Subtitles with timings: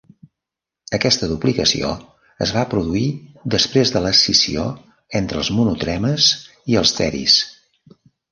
[0.97, 1.89] Aquesta duplicació
[2.45, 3.09] es va produir
[3.57, 4.65] després de l'escissió
[5.21, 6.31] entre els monotremes
[6.75, 7.37] i els teris.